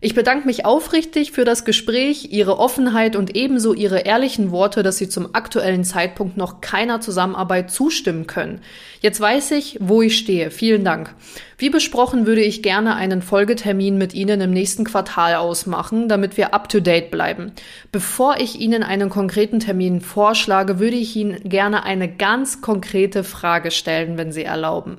ich 0.00 0.14
bedanke 0.14 0.46
mich 0.46 0.64
aufrichtig 0.64 1.32
für 1.32 1.44
das 1.44 1.64
Gespräch, 1.64 2.28
Ihre 2.30 2.58
Offenheit 2.58 3.16
und 3.16 3.34
ebenso 3.34 3.74
Ihre 3.74 4.00
ehrlichen 4.00 4.52
Worte, 4.52 4.84
dass 4.84 4.96
Sie 4.96 5.08
zum 5.08 5.34
aktuellen 5.34 5.82
Zeitpunkt 5.82 6.36
noch 6.36 6.60
keiner 6.60 7.00
Zusammenarbeit 7.00 7.72
zustimmen 7.72 8.28
können. 8.28 8.60
Jetzt 9.00 9.20
weiß 9.20 9.50
ich, 9.52 9.76
wo 9.80 10.00
ich 10.00 10.16
stehe. 10.16 10.52
Vielen 10.52 10.84
Dank. 10.84 11.14
Wie 11.56 11.70
besprochen 11.70 12.26
würde 12.26 12.42
ich 12.42 12.62
gerne 12.62 12.94
einen 12.94 13.22
Folgetermin 13.22 13.98
mit 13.98 14.14
Ihnen 14.14 14.40
im 14.40 14.52
nächsten 14.52 14.84
Quartal 14.84 15.34
ausmachen, 15.34 16.08
damit 16.08 16.36
wir 16.36 16.54
up-to-date 16.54 17.10
bleiben. 17.10 17.50
Bevor 17.90 18.36
ich 18.38 18.60
Ihnen 18.60 18.84
einen 18.84 19.10
konkreten 19.10 19.58
Termin 19.58 20.00
vorschlage, 20.00 20.78
würde 20.78 20.96
ich 20.96 21.16
Ihnen 21.16 21.48
gerne 21.48 21.82
eine 21.82 22.08
ganz 22.08 22.60
konkrete 22.60 23.24
Frage 23.24 23.72
stellen, 23.72 24.16
wenn 24.16 24.30
Sie 24.30 24.44
erlauben. 24.44 24.98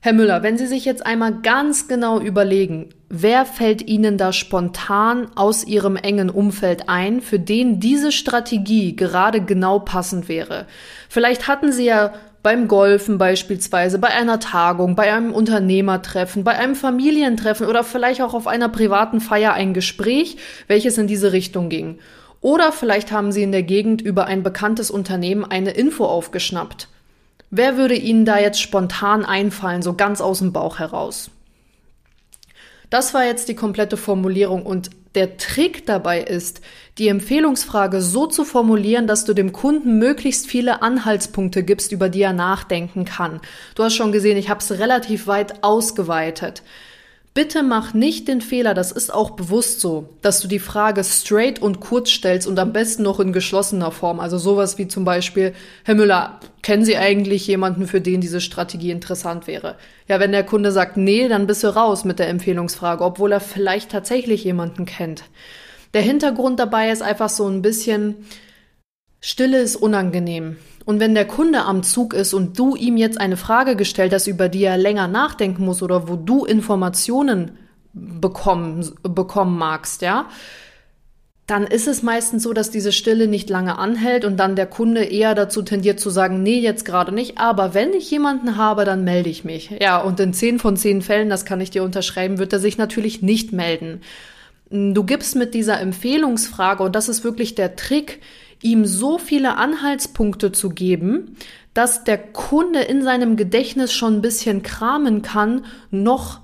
Herr 0.00 0.12
Müller, 0.12 0.42
wenn 0.42 0.56
Sie 0.56 0.66
sich 0.66 0.84
jetzt 0.84 1.04
einmal 1.04 1.40
ganz 1.42 1.88
genau 1.88 2.20
überlegen, 2.20 2.90
wer 3.08 3.44
fällt 3.44 3.86
Ihnen 3.86 4.18
da 4.18 4.32
spontan 4.32 5.28
aus 5.34 5.64
Ihrem 5.64 5.96
engen 5.96 6.30
Umfeld 6.30 6.88
ein, 6.88 7.20
für 7.20 7.38
den 7.38 7.80
diese 7.80 8.12
Strategie 8.12 8.96
gerade 8.96 9.40
genau 9.40 9.78
passend 9.78 10.28
wäre? 10.28 10.66
Vielleicht 11.08 11.48
hatten 11.48 11.72
Sie 11.72 11.84
ja 11.84 12.12
beim 12.42 12.68
Golfen 12.68 13.18
beispielsweise, 13.18 13.98
bei 13.98 14.08
einer 14.08 14.40
Tagung, 14.40 14.94
bei 14.94 15.12
einem 15.12 15.32
Unternehmertreffen, 15.32 16.44
bei 16.44 16.56
einem 16.56 16.74
Familientreffen 16.74 17.66
oder 17.66 17.84
vielleicht 17.84 18.22
auch 18.22 18.34
auf 18.34 18.46
einer 18.46 18.68
privaten 18.68 19.20
Feier 19.20 19.52
ein 19.54 19.74
Gespräch, 19.74 20.36
welches 20.66 20.98
in 20.98 21.06
diese 21.06 21.32
Richtung 21.32 21.68
ging. 21.68 21.98
Oder 22.40 22.70
vielleicht 22.70 23.10
haben 23.10 23.32
Sie 23.32 23.42
in 23.42 23.52
der 23.52 23.64
Gegend 23.64 24.00
über 24.00 24.26
ein 24.26 24.42
bekanntes 24.42 24.90
Unternehmen 24.90 25.44
eine 25.44 25.72
Info 25.72 26.04
aufgeschnappt. 26.04 26.88
Wer 27.50 27.76
würde 27.76 27.94
Ihnen 27.94 28.24
da 28.24 28.38
jetzt 28.38 28.60
spontan 28.60 29.24
einfallen, 29.24 29.82
so 29.82 29.94
ganz 29.94 30.20
aus 30.20 30.38
dem 30.38 30.52
Bauch 30.52 30.78
heraus? 30.78 31.30
Das 32.90 33.12
war 33.12 33.24
jetzt 33.24 33.48
die 33.48 33.54
komplette 33.54 33.96
Formulierung 33.96 34.64
und 34.64 34.90
der 35.14 35.36
Trick 35.36 35.84
dabei 35.86 36.20
ist, 36.20 36.60
die 36.98 37.08
Empfehlungsfrage 37.08 38.00
so 38.00 38.26
zu 38.26 38.44
formulieren, 38.44 39.06
dass 39.06 39.24
du 39.24 39.34
dem 39.34 39.52
Kunden 39.52 39.98
möglichst 39.98 40.46
viele 40.46 40.82
Anhaltspunkte 40.82 41.62
gibst, 41.62 41.92
über 41.92 42.08
die 42.08 42.22
er 42.22 42.32
nachdenken 42.32 43.04
kann. 43.04 43.40
Du 43.74 43.82
hast 43.82 43.94
schon 43.94 44.12
gesehen, 44.12 44.36
ich 44.36 44.48
habe 44.48 44.60
es 44.60 44.78
relativ 44.78 45.26
weit 45.26 45.62
ausgeweitet. 45.64 46.62
Bitte 47.38 47.62
mach 47.62 47.94
nicht 47.94 48.26
den 48.26 48.40
Fehler, 48.40 48.74
das 48.74 48.90
ist 48.90 49.14
auch 49.14 49.30
bewusst 49.30 49.78
so, 49.78 50.08
dass 50.22 50.40
du 50.40 50.48
die 50.48 50.58
Frage 50.58 51.04
straight 51.04 51.62
und 51.62 51.78
kurz 51.78 52.10
stellst 52.10 52.48
und 52.48 52.58
am 52.58 52.72
besten 52.72 53.04
noch 53.04 53.20
in 53.20 53.32
geschlossener 53.32 53.92
Form. 53.92 54.18
Also 54.18 54.38
sowas 54.38 54.76
wie 54.76 54.88
zum 54.88 55.04
Beispiel, 55.04 55.54
Herr 55.84 55.94
Müller, 55.94 56.40
kennen 56.62 56.84
Sie 56.84 56.96
eigentlich 56.96 57.46
jemanden, 57.46 57.86
für 57.86 58.00
den 58.00 58.20
diese 58.20 58.40
Strategie 58.40 58.90
interessant 58.90 59.46
wäre? 59.46 59.76
Ja, 60.08 60.18
wenn 60.18 60.32
der 60.32 60.42
Kunde 60.42 60.72
sagt, 60.72 60.96
nee, 60.96 61.28
dann 61.28 61.46
bist 61.46 61.62
du 61.62 61.68
raus 61.68 62.04
mit 62.04 62.18
der 62.18 62.28
Empfehlungsfrage, 62.28 63.04
obwohl 63.04 63.30
er 63.30 63.38
vielleicht 63.38 63.92
tatsächlich 63.92 64.42
jemanden 64.42 64.84
kennt. 64.84 65.22
Der 65.94 66.02
Hintergrund 66.02 66.58
dabei 66.58 66.90
ist 66.90 67.02
einfach 67.02 67.28
so 67.28 67.46
ein 67.46 67.62
bisschen, 67.62 68.16
Stille 69.20 69.60
ist 69.60 69.76
unangenehm. 69.76 70.56
Und 70.88 71.00
wenn 71.00 71.14
der 71.14 71.26
Kunde 71.26 71.66
am 71.66 71.82
Zug 71.82 72.14
ist 72.14 72.32
und 72.32 72.58
du 72.58 72.74
ihm 72.74 72.96
jetzt 72.96 73.20
eine 73.20 73.36
Frage 73.36 73.76
gestellt 73.76 74.14
hast, 74.14 74.26
über 74.26 74.48
die 74.48 74.64
er 74.64 74.78
länger 74.78 75.06
nachdenken 75.06 75.66
muss 75.66 75.82
oder 75.82 76.08
wo 76.08 76.16
du 76.16 76.46
Informationen 76.46 77.50
bekommen, 77.92 78.90
bekommen 79.02 79.58
magst, 79.58 80.00
ja, 80.00 80.30
dann 81.46 81.64
ist 81.64 81.88
es 81.88 82.02
meistens 82.02 82.42
so, 82.42 82.54
dass 82.54 82.70
diese 82.70 82.92
Stille 82.92 83.28
nicht 83.28 83.50
lange 83.50 83.76
anhält 83.76 84.24
und 84.24 84.38
dann 84.38 84.56
der 84.56 84.64
Kunde 84.64 85.04
eher 85.04 85.34
dazu 85.34 85.60
tendiert 85.60 86.00
zu 86.00 86.08
sagen, 86.08 86.42
nee, 86.42 86.58
jetzt 86.58 86.86
gerade 86.86 87.12
nicht, 87.12 87.36
aber 87.36 87.74
wenn 87.74 87.92
ich 87.92 88.10
jemanden 88.10 88.56
habe, 88.56 88.86
dann 88.86 89.04
melde 89.04 89.28
ich 89.28 89.44
mich. 89.44 89.70
Ja, 89.82 89.98
und 89.98 90.18
in 90.20 90.32
zehn 90.32 90.58
von 90.58 90.78
zehn 90.78 91.02
Fällen, 91.02 91.28
das 91.28 91.44
kann 91.44 91.60
ich 91.60 91.70
dir 91.70 91.82
unterschreiben, 91.82 92.38
wird 92.38 92.54
er 92.54 92.60
sich 92.60 92.78
natürlich 92.78 93.20
nicht 93.20 93.52
melden. 93.52 94.00
Du 94.70 95.04
gibst 95.04 95.36
mit 95.36 95.52
dieser 95.52 95.80
Empfehlungsfrage, 95.80 96.82
und 96.82 96.94
das 96.94 97.10
ist 97.10 97.24
wirklich 97.24 97.54
der 97.54 97.76
Trick, 97.76 98.20
ihm 98.62 98.84
so 98.84 99.18
viele 99.18 99.56
Anhaltspunkte 99.56 100.52
zu 100.52 100.70
geben, 100.70 101.36
dass 101.74 102.04
der 102.04 102.18
Kunde 102.18 102.80
in 102.80 103.02
seinem 103.02 103.36
Gedächtnis 103.36 103.92
schon 103.92 104.16
ein 104.16 104.22
bisschen 104.22 104.62
kramen 104.62 105.22
kann, 105.22 105.64
noch 105.90 106.40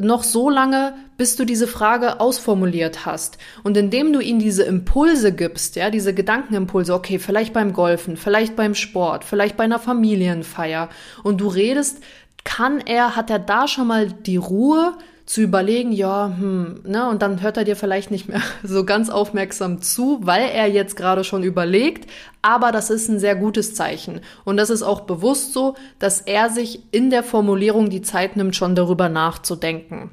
noch 0.00 0.22
so 0.22 0.50
lange, 0.50 0.94
bis 1.16 1.36
du 1.36 1.44
diese 1.44 1.66
Frage 1.66 2.20
ausformuliert 2.20 3.06
hast. 3.06 3.38
Und 3.62 3.76
indem 3.76 4.12
du 4.12 4.20
ihm 4.20 4.38
diese 4.38 4.62
Impulse 4.62 5.32
gibst, 5.32 5.76
ja, 5.76 5.90
diese 5.90 6.14
Gedankenimpulse, 6.14 6.94
okay, 6.94 7.18
vielleicht 7.18 7.54
beim 7.54 7.72
Golfen, 7.72 8.16
vielleicht 8.16 8.56
beim 8.56 8.74
Sport, 8.74 9.24
vielleicht 9.24 9.56
bei 9.56 9.64
einer 9.64 9.78
Familienfeier, 9.78 10.88
und 11.24 11.40
du 11.40 11.48
redest, 11.48 12.02
kann 12.44 12.80
er, 12.80 13.16
hat 13.16 13.30
er 13.30 13.38
da 13.38 13.68
schon 13.68 13.88
mal 13.88 14.06
die 14.06 14.36
Ruhe, 14.36 14.94
zu 15.28 15.42
überlegen, 15.42 15.92
ja, 15.92 16.34
hm, 16.38 16.80
ne, 16.84 17.06
und 17.06 17.20
dann 17.20 17.42
hört 17.42 17.58
er 17.58 17.64
dir 17.64 17.76
vielleicht 17.76 18.10
nicht 18.10 18.28
mehr 18.30 18.40
so 18.62 18.86
ganz 18.86 19.10
aufmerksam 19.10 19.82
zu, 19.82 20.20
weil 20.22 20.48
er 20.48 20.68
jetzt 20.68 20.96
gerade 20.96 21.22
schon 21.22 21.42
überlegt, 21.42 22.10
aber 22.40 22.72
das 22.72 22.88
ist 22.88 23.08
ein 23.08 23.18
sehr 23.18 23.36
gutes 23.36 23.74
Zeichen. 23.74 24.22
Und 24.46 24.56
das 24.56 24.70
ist 24.70 24.82
auch 24.82 25.02
bewusst 25.02 25.52
so, 25.52 25.74
dass 25.98 26.22
er 26.22 26.48
sich 26.48 26.80
in 26.92 27.10
der 27.10 27.22
Formulierung 27.22 27.90
die 27.90 28.00
Zeit 28.00 28.36
nimmt, 28.36 28.56
schon 28.56 28.74
darüber 28.74 29.10
nachzudenken. 29.10 30.10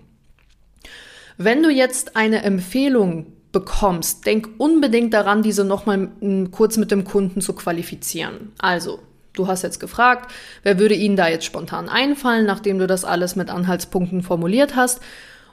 Wenn 1.38 1.64
du 1.64 1.70
jetzt 1.70 2.18
eine 2.18 2.44
Empfehlung 2.44 3.28
bekommst, 3.54 4.26
denk 4.26 4.50
unbedingt 4.58 5.14
daran, 5.14 5.44
diese 5.44 5.64
nochmal 5.64 6.10
hm, 6.20 6.52
kurz 6.52 6.76
mit 6.76 6.92
dem 6.92 7.06
Kunden 7.06 7.40
zu 7.40 7.54
qualifizieren. 7.54 8.52
Also, 8.58 9.00
Du 9.36 9.48
hast 9.48 9.62
jetzt 9.62 9.80
gefragt, 9.80 10.32
wer 10.64 10.80
würde 10.80 10.96
Ihnen 10.96 11.16
da 11.16 11.28
jetzt 11.28 11.46
spontan 11.46 11.90
einfallen, 11.90 12.46
nachdem 12.46 12.80
du 12.80 12.88
das 12.88 13.06
alles 13.06 13.36
mit 13.36 13.50
Anhaltspunkten 13.50 14.24
formuliert 14.24 14.76
hast. 14.76 15.02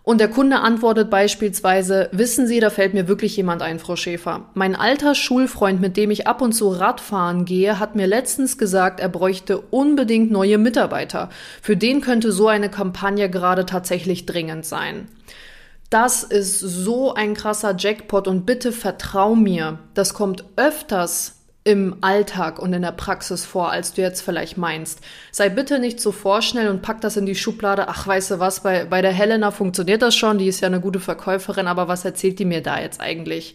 Und 0.04 0.20
der 0.20 0.28
Kunde 0.28 0.58
antwortet 0.58 1.10
beispielsweise, 1.10 2.08
wissen 2.10 2.48
Sie, 2.48 2.58
da 2.58 2.70
fällt 2.70 2.92
mir 2.92 3.06
wirklich 3.06 3.36
jemand 3.36 3.62
ein, 3.62 3.78
Frau 3.78 3.94
Schäfer. 3.94 4.46
Mein 4.54 4.74
alter 4.74 5.14
Schulfreund, 5.14 5.80
mit 5.80 5.96
dem 5.96 6.10
ich 6.10 6.26
ab 6.26 6.42
und 6.42 6.52
zu 6.52 6.68
Radfahren 6.70 7.44
gehe, 7.44 7.78
hat 7.78 7.94
mir 7.94 8.08
letztens 8.08 8.58
gesagt, 8.58 8.98
er 8.98 9.08
bräuchte 9.08 9.58
unbedingt 9.58 10.32
neue 10.32 10.58
Mitarbeiter. 10.58 11.28
Für 11.60 11.76
den 11.76 12.00
könnte 12.00 12.32
so 12.32 12.48
eine 12.48 12.68
Kampagne 12.68 13.30
gerade 13.30 13.64
tatsächlich 13.64 14.26
dringend 14.26 14.66
sein. 14.66 15.06
Das 15.88 16.24
ist 16.24 16.58
so 16.58 17.14
ein 17.14 17.34
krasser 17.34 17.76
Jackpot 17.78 18.26
und 18.26 18.44
bitte 18.44 18.72
vertrau 18.72 19.36
mir, 19.36 19.78
das 19.94 20.14
kommt 20.14 20.44
öfters 20.56 21.41
im 21.64 21.96
Alltag 22.00 22.58
und 22.58 22.72
in 22.72 22.82
der 22.82 22.92
Praxis 22.92 23.44
vor, 23.44 23.70
als 23.70 23.94
du 23.94 24.02
jetzt 24.02 24.20
vielleicht 24.20 24.56
meinst. 24.56 25.00
Sei 25.30 25.48
bitte 25.48 25.78
nicht 25.78 26.00
so 26.00 26.10
vorschnell 26.10 26.68
und 26.68 26.82
pack 26.82 27.00
das 27.00 27.16
in 27.16 27.26
die 27.26 27.36
Schublade. 27.36 27.88
Ach, 27.88 28.06
weißt 28.06 28.32
du 28.32 28.38
was, 28.40 28.62
bei, 28.62 28.84
bei 28.84 29.00
der 29.00 29.12
Helena 29.12 29.52
funktioniert 29.52 30.02
das 30.02 30.16
schon, 30.16 30.38
die 30.38 30.48
ist 30.48 30.60
ja 30.60 30.66
eine 30.66 30.80
gute 30.80 31.00
Verkäuferin, 31.00 31.68
aber 31.68 31.86
was 31.86 32.04
erzählt 32.04 32.40
die 32.40 32.44
mir 32.44 32.62
da 32.62 32.80
jetzt 32.80 33.00
eigentlich? 33.00 33.54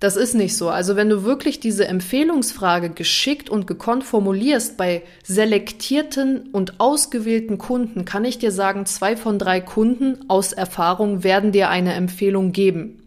Das 0.00 0.16
ist 0.16 0.34
nicht 0.34 0.56
so. 0.56 0.70
Also 0.70 0.96
wenn 0.96 1.10
du 1.10 1.24
wirklich 1.24 1.60
diese 1.60 1.86
Empfehlungsfrage 1.86 2.88
geschickt 2.88 3.50
und 3.50 3.66
gekonnt 3.66 4.02
formulierst 4.02 4.78
bei 4.78 5.02
selektierten 5.22 6.48
und 6.52 6.80
ausgewählten 6.80 7.58
Kunden, 7.58 8.06
kann 8.06 8.24
ich 8.24 8.38
dir 8.38 8.50
sagen, 8.50 8.86
zwei 8.86 9.14
von 9.14 9.38
drei 9.38 9.60
Kunden 9.60 10.24
aus 10.28 10.54
Erfahrung 10.54 11.22
werden 11.22 11.52
dir 11.52 11.68
eine 11.68 11.92
Empfehlung 11.92 12.52
geben. 12.52 12.99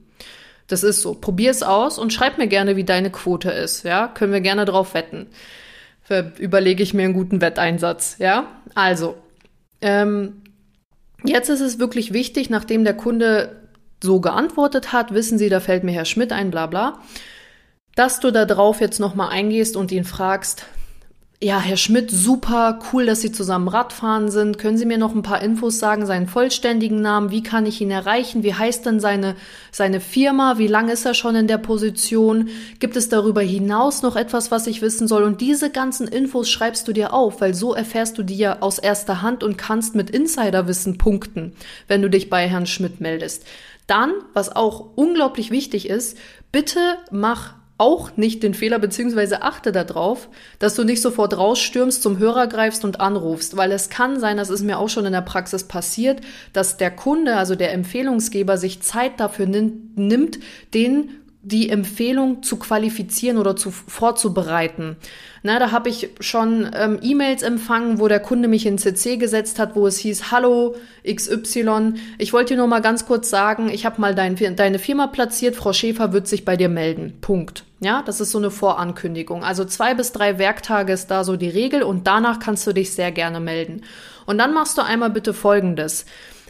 Das 0.67 0.83
ist 0.83 1.01
so. 1.01 1.13
Probier 1.13 1.51
es 1.51 1.63
aus 1.63 1.99
und 1.99 2.13
schreib 2.13 2.37
mir 2.37 2.47
gerne, 2.47 2.75
wie 2.75 2.83
deine 2.83 3.11
Quote 3.11 3.51
ist. 3.51 3.83
Ja, 3.83 4.07
können 4.07 4.33
wir 4.33 4.41
gerne 4.41 4.65
drauf 4.65 4.93
wetten. 4.93 5.27
Überlege 6.37 6.83
ich 6.83 6.93
mir 6.93 7.03
einen 7.03 7.13
guten 7.13 7.41
Wetteinsatz. 7.41 8.17
Ja, 8.19 8.47
also. 8.75 9.15
Ähm, 9.81 10.41
jetzt 11.25 11.49
ist 11.49 11.61
es 11.61 11.79
wirklich 11.79 12.13
wichtig, 12.13 12.49
nachdem 12.49 12.83
der 12.83 12.95
Kunde 12.95 13.63
so 14.01 14.19
geantwortet 14.19 14.93
hat, 14.93 15.13
wissen 15.13 15.37
Sie, 15.37 15.49
da 15.49 15.59
fällt 15.59 15.83
mir 15.83 15.91
Herr 15.91 16.05
Schmidt 16.05 16.31
ein, 16.31 16.51
bla 16.51 16.67
bla, 16.67 16.99
dass 17.95 18.19
du 18.19 18.31
da 18.31 18.45
drauf 18.45 18.81
jetzt 18.81 18.99
nochmal 18.99 19.29
eingehst 19.29 19.77
und 19.77 19.91
ihn 19.91 20.03
fragst, 20.03 20.65
ja, 21.43 21.59
Herr 21.59 21.75
Schmidt, 21.75 22.09
super, 22.09 22.79
cool, 22.91 23.05
dass 23.05 23.19
Sie 23.19 23.33
zusammen 23.33 23.67
Radfahren 23.67 24.31
sind. 24.31 24.57
Können 24.57 24.77
Sie 24.77 24.85
mir 24.85 24.97
noch 24.97 25.13
ein 25.13 25.23
paar 25.23 25.41
Infos 25.41 25.77
sagen, 25.77 26.05
seinen 26.05 26.27
vollständigen 26.27 27.01
Namen? 27.01 27.31
Wie 27.31 27.43
kann 27.43 27.65
ich 27.65 27.81
ihn 27.81 27.91
erreichen? 27.91 28.43
Wie 28.43 28.53
heißt 28.53 28.85
denn 28.85 29.01
seine, 29.01 29.35
seine 29.69 29.99
Firma? 29.99 30.57
Wie 30.57 30.67
lange 30.67 30.93
ist 30.93 31.05
er 31.05 31.13
schon 31.13 31.35
in 31.35 31.47
der 31.47 31.57
Position? 31.57 32.47
Gibt 32.79 32.95
es 32.95 33.09
darüber 33.09 33.41
hinaus 33.41 34.03
noch 34.03 34.15
etwas, 34.15 34.51
was 34.51 34.67
ich 34.67 34.81
wissen 34.81 35.05
soll? 35.09 35.23
Und 35.23 35.41
diese 35.41 35.69
ganzen 35.69 36.07
Infos 36.07 36.49
schreibst 36.49 36.87
du 36.87 36.93
dir 36.93 37.13
auf, 37.13 37.41
weil 37.41 37.53
so 37.53 37.73
erfährst 37.73 38.17
du 38.17 38.23
die 38.23 38.37
ja 38.37 38.61
aus 38.61 38.79
erster 38.79 39.21
Hand 39.21 39.43
und 39.43 39.57
kannst 39.57 39.95
mit 39.95 40.09
Insiderwissen 40.11 40.97
punkten, 40.97 41.51
wenn 41.89 42.01
du 42.01 42.09
dich 42.09 42.29
bei 42.29 42.47
Herrn 42.47 42.67
Schmidt 42.67 43.01
meldest. 43.01 43.45
Dann, 43.85 44.13
was 44.33 44.55
auch 44.55 44.91
unglaublich 44.95 45.51
wichtig 45.51 45.89
ist, 45.89 46.17
bitte 46.53 46.79
mach 47.11 47.55
auch 47.77 48.15
nicht 48.17 48.43
den 48.43 48.53
Fehler, 48.53 48.79
beziehungsweise 48.79 49.41
achte 49.41 49.71
darauf, 49.71 50.29
dass 50.59 50.75
du 50.75 50.83
nicht 50.83 51.01
sofort 51.01 51.37
rausstürmst, 51.37 52.03
zum 52.03 52.19
Hörer 52.19 52.47
greifst 52.47 52.85
und 52.85 52.99
anrufst, 52.99 53.57
weil 53.57 53.71
es 53.71 53.89
kann 53.89 54.19
sein, 54.19 54.37
das 54.37 54.49
ist 54.49 54.63
mir 54.63 54.77
auch 54.77 54.89
schon 54.89 55.05
in 55.05 55.13
der 55.13 55.21
Praxis 55.21 55.63
passiert, 55.63 56.21
dass 56.53 56.77
der 56.77 56.91
Kunde, 56.91 57.35
also 57.35 57.55
der 57.55 57.73
Empfehlungsgeber, 57.73 58.57
sich 58.57 58.81
Zeit 58.81 59.19
dafür 59.19 59.47
nimmt, 59.47 60.39
den 60.73 61.09
die 61.45 61.69
Empfehlung 61.69 62.41
zu 62.41 62.55
qualifizieren 62.55 63.37
oder 63.37 63.57
zu 63.57 63.69
vorzubereiten. 63.69 64.95
Na, 65.43 65.59
da 65.59 65.71
habe 65.71 65.89
ich 65.89 66.09
schon 66.21 66.71
ähm, 66.73 66.99
E-Mails 67.01 67.43
empfangen, 67.43 67.99
wo 67.99 68.07
der 68.07 68.21
Kunde 68.21 68.47
mich 68.47 68.65
in 68.65 68.77
CC 68.77 69.17
gesetzt 69.17 69.59
hat, 69.59 69.75
wo 69.75 69.85
es 69.85 69.97
hieß, 69.97 70.31
hallo 70.31 70.75
XY, 71.05 71.95
ich 72.17 72.31
wollte 72.31 72.53
dir 72.53 72.59
nur 72.59 72.67
mal 72.67 72.81
ganz 72.81 73.05
kurz 73.05 73.29
sagen, 73.29 73.69
ich 73.69 73.85
habe 73.85 73.99
mal 73.99 74.15
dein, 74.15 74.37
deine 74.55 74.79
Firma 74.79 75.07
platziert, 75.07 75.57
Frau 75.57 75.73
Schäfer 75.73 76.13
wird 76.13 76.29
sich 76.29 76.45
bei 76.45 76.55
dir 76.55 76.69
melden. 76.69 77.17
Punkt. 77.19 77.65
Ja, 77.81 78.03
das 78.05 78.21
ist 78.21 78.31
so 78.31 78.37
eine 78.37 78.49
Vorankündigung. 78.49 79.43
Also 79.43 79.65
zwei 79.65 79.93
bis 79.93 80.13
drei 80.13 80.37
Werktage 80.37 80.93
ist 80.93 81.07
da 81.07 81.25
so 81.25 81.35
die 81.35 81.49
Regel 81.49 81.83
und 81.83 82.07
danach 82.07 82.39
kannst 82.39 82.65
du 82.65 82.71
dich 82.71 82.93
sehr 82.93 83.11
gerne 83.11 83.41
melden. 83.41 83.81
Und 84.25 84.37
dann 84.37 84.53
machst 84.53 84.77
du 84.77 84.81
einmal 84.81 85.09
bitte 85.09 85.33
Folgendes. 85.33 86.05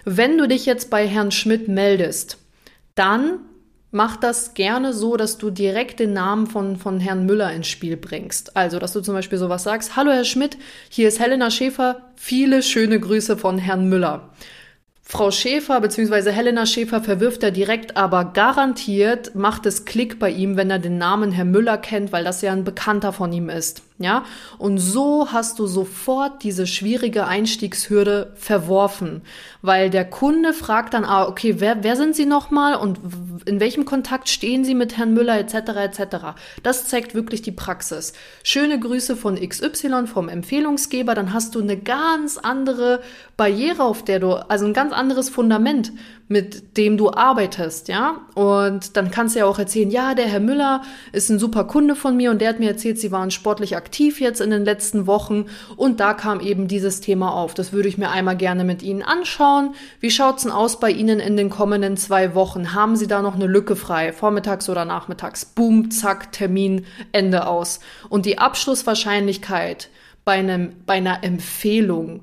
Wenn 0.06 0.38
du 0.38 0.48
dich 0.48 0.68
jetzt 0.68 0.92
bei 0.92 1.08
Herrn 1.08 1.32
Schmidt 1.32 1.68
meldest, 1.68 2.38
dann 2.94 3.40
mach 3.94 4.18
das 4.18 4.54
gerne 4.54 4.94
so, 4.94 5.16
dass 5.18 5.38
du 5.38 5.50
direkt 5.50 6.00
den 6.00 6.14
Namen 6.14 6.48
von, 6.48 6.78
von 6.78 7.00
Herrn 7.00 7.26
Müller 7.26 7.54
ins 7.54 7.68
Spiel 7.68 7.96
bringst. 7.96 8.58
Also, 8.58 8.80
dass 8.80 8.94
du 8.94 9.02
zum 9.02 9.14
Beispiel 9.14 9.38
sowas 9.38 9.64
sagst, 9.64 9.96
hallo 9.96 10.12
Herr 10.12 10.26
Schmidt, 10.26 10.58
hier 10.90 11.08
ist 11.08 11.20
Helena 11.20 11.52
Schäfer, 11.52 12.02
viele 12.16 12.64
schöne 12.64 13.00
Grüße 13.00 13.38
von 13.38 13.58
Herrn 13.58 13.88
Müller. 13.88 14.30
Frau 15.06 15.32
Schäfer 15.32 15.80
bzw. 15.80 16.32
Helena 16.32 16.66
Schäfer 16.66 17.02
verwirft 17.02 17.44
er 17.44 17.52
direkt, 17.52 17.98
aber 17.98 18.26
garantiert 18.34 19.36
macht 19.36 19.66
es 19.66 19.86
Klick 19.86 20.18
bei 20.18 20.32
ihm, 20.32 20.58
wenn 20.58 20.72
er 20.72 20.80
den 20.80 20.98
Namen 20.98 21.32
Herr 21.32 21.46
Müller 21.46 21.78
kennt, 21.78 22.12
weil 22.12 22.24
das 22.24 22.42
ja 22.42 22.52
ein 22.52 22.64
Bekannter 22.64 23.14
von 23.14 23.32
ihm 23.32 23.50
ist. 23.50 23.84
Ja, 24.04 24.26
und 24.58 24.80
so 24.80 25.32
hast 25.32 25.60
du 25.60 25.66
sofort 25.66 26.44
diese 26.44 26.68
schwierige 26.68 27.26
Einstiegshürde 27.26 28.34
verworfen, 28.36 29.22
weil 29.62 29.90
der 29.90 30.04
Kunde 30.04 30.52
fragt 30.52 30.94
dann, 30.94 31.06
ah, 31.06 31.26
okay, 31.26 31.56
wer, 31.60 31.86
wer 31.86 31.96
sind 31.96 32.14
Sie 32.14 32.26
nochmal 32.26 32.76
und 32.76 33.00
in 33.46 33.62
welchem 33.62 33.86
Kontakt 33.86 34.28
stehen 34.28 34.66
Sie 34.66 34.76
mit 34.76 34.98
Herrn 34.98 35.14
Müller 35.14 35.40
etc. 35.40 35.56
etc. 35.78 36.18
Das 36.64 36.90
zeigt 36.90 37.16
wirklich 37.16 37.44
die 37.44 37.54
Praxis. 37.54 38.12
Schöne 38.44 38.78
Grüße 38.78 39.16
von 39.16 39.40
XY 39.40 40.08
vom 40.08 40.28
Empfehlungsgeber, 40.28 41.16
dann 41.16 41.32
hast 41.32 41.56
du 41.56 41.62
eine 41.62 41.78
ganz 41.78 42.38
andere 42.38 43.02
Barriere, 43.38 43.84
auf 43.84 44.04
der 44.04 44.20
du, 44.20 44.34
also 44.50 44.66
ein 44.66 44.74
ganz 44.74 44.92
anderes 44.92 45.30
Fundament, 45.30 45.94
mit 46.34 46.78
dem 46.78 46.98
du 46.98 47.12
arbeitest, 47.12 47.88
ja. 47.88 48.18
Und 48.34 48.98
dann 48.98 49.12
kannst 49.12 49.36
du 49.36 49.40
ja 49.40 49.46
auch 49.46 49.60
erzählen, 49.60 49.92
ja, 49.92 50.16
der 50.16 50.25
Herr 50.25 50.40
Müller 50.40 50.82
ist 51.12 51.30
ein 51.30 51.38
super 51.38 51.63
Kunde 51.63 51.96
von 51.96 52.18
mir 52.18 52.32
und 52.32 52.42
der 52.42 52.50
hat 52.50 52.60
mir 52.60 52.70
erzählt, 52.70 53.00
sie 53.00 53.12
waren 53.12 53.30
sportlich 53.32 53.78
aktiv 53.78 54.20
jetzt 54.20 54.42
in 54.42 54.50
den 54.50 54.66
letzten 54.66 55.06
Wochen 55.06 55.46
und 55.78 56.00
da 56.00 56.16
kam 56.16 56.42
eben 56.42 56.68
dieses 56.68 57.00
Thema 57.02 57.32
auf. 57.34 57.54
Das 57.54 57.72
würde 57.72 57.88
ich 57.88 58.00
mir 58.00 58.10
einmal 58.10 58.36
gerne 58.36 58.63
mit 58.63 58.82
Ihnen 58.82 59.04
anschauen. 59.04 59.75
Wie 60.00 60.12
schaut's 60.12 60.44
denn 60.44 60.52
aus 60.52 60.80
bei 60.80 60.90
Ihnen 60.90 61.20
in 61.20 61.38
den 61.38 61.52
kommenden 61.52 61.96
zwei 61.96 62.34
Wochen? 62.34 62.74
Haben 62.74 62.96
Sie 62.96 63.08
da 63.08 63.22
noch 63.22 63.36
eine 63.36 63.48
Lücke 63.48 63.75
frei? 63.75 64.12
Vormittags 64.12 64.68
oder 64.70 64.86
nachmittags? 64.86 65.46
Boom, 65.46 65.92
zack, 65.92 66.32
Termin, 66.32 66.86
Ende 67.12 67.46
aus. 67.46 67.80
Und 68.10 68.25
die 68.25 68.40
Abschlusswahrscheinlichkeit 68.40 69.90
bei 70.25 70.34
einem, 70.34 70.74
bei 70.88 70.96
einer 70.96 71.24
Empfehlung 71.24 72.22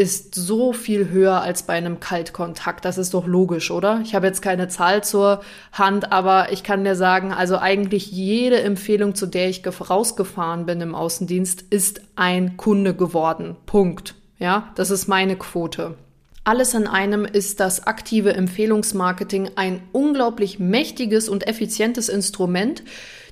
ist 0.00 0.34
so 0.34 0.72
viel 0.72 1.10
höher 1.10 1.42
als 1.42 1.64
bei 1.64 1.74
einem 1.74 2.00
Kaltkontakt. 2.00 2.86
Das 2.86 2.96
ist 2.96 3.12
doch 3.12 3.26
logisch, 3.26 3.70
oder? 3.70 4.00
Ich 4.02 4.14
habe 4.14 4.26
jetzt 4.26 4.40
keine 4.40 4.66
Zahl 4.68 5.04
zur 5.04 5.42
Hand, 5.72 6.10
aber 6.10 6.52
ich 6.52 6.62
kann 6.62 6.84
dir 6.84 6.96
sagen, 6.96 7.32
also 7.34 7.58
eigentlich 7.58 8.10
jede 8.10 8.62
Empfehlung, 8.62 9.14
zu 9.14 9.26
der 9.26 9.50
ich 9.50 9.62
rausgefahren 9.66 10.64
bin 10.64 10.80
im 10.80 10.94
Außendienst, 10.94 11.66
ist 11.68 12.00
ein 12.16 12.56
Kunde 12.56 12.94
geworden. 12.94 13.56
Punkt. 13.66 14.14
Ja, 14.38 14.72
das 14.74 14.90
ist 14.90 15.06
meine 15.06 15.36
Quote. 15.36 15.96
Alles 16.44 16.72
in 16.72 16.86
einem 16.86 17.26
ist 17.26 17.60
das 17.60 17.86
aktive 17.86 18.32
Empfehlungsmarketing 18.32 19.50
ein 19.56 19.82
unglaublich 19.92 20.58
mächtiges 20.58 21.28
und 21.28 21.46
effizientes 21.46 22.08
Instrument, 22.08 22.82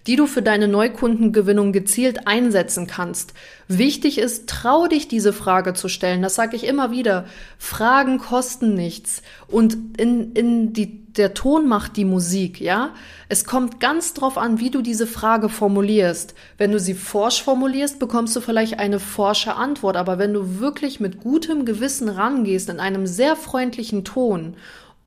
die 0.08 0.16
du 0.16 0.26
für 0.26 0.40
deine 0.40 0.68
Neukundengewinnung 0.68 1.70
gezielt 1.70 2.26
einsetzen 2.26 2.86
kannst. 2.86 3.34
Wichtig 3.68 4.16
ist, 4.16 4.48
trau 4.48 4.86
dich 4.86 5.06
diese 5.06 5.34
Frage 5.34 5.74
zu 5.74 5.88
stellen. 5.88 6.22
Das 6.22 6.34
sage 6.34 6.56
ich 6.56 6.66
immer 6.66 6.90
wieder. 6.90 7.26
Fragen 7.58 8.16
kosten 8.16 8.72
nichts. 8.72 9.22
Und 9.48 9.76
in, 9.98 10.32
in 10.32 10.72
die, 10.72 11.04
der 11.12 11.34
Ton 11.34 11.68
macht 11.68 11.98
die 11.98 12.06
Musik, 12.06 12.58
ja? 12.58 12.94
Es 13.28 13.44
kommt 13.44 13.80
ganz 13.80 14.14
drauf 14.14 14.38
an, 14.38 14.58
wie 14.60 14.70
du 14.70 14.80
diese 14.80 15.06
Frage 15.06 15.50
formulierst. 15.50 16.34
Wenn 16.56 16.72
du 16.72 16.80
sie 16.80 16.94
forsch 16.94 17.42
formulierst, 17.42 17.98
bekommst 17.98 18.34
du 18.34 18.40
vielleicht 18.40 18.78
eine 18.78 19.00
forsche 19.00 19.56
Antwort. 19.56 19.98
Aber 19.98 20.18
wenn 20.18 20.32
du 20.32 20.58
wirklich 20.58 21.00
mit 21.00 21.20
gutem 21.20 21.66
Gewissen 21.66 22.08
rangehst, 22.08 22.70
in 22.70 22.80
einem 22.80 23.06
sehr 23.06 23.36
freundlichen 23.36 24.04
Ton 24.04 24.56